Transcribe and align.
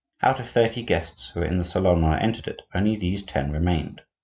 Out 0.23 0.39
of 0.39 0.49
thirty 0.49 0.81
guests 0.81 1.29
who 1.29 1.41
were 1.41 1.45
in 1.45 1.59
the 1.59 1.63
salon 1.63 2.01
when 2.01 2.11
I 2.11 2.19
entered 2.19 2.47
it, 2.47 2.63
only 2.73 2.95
these 2.95 3.21
ten 3.21 3.51
remained. 3.51 4.01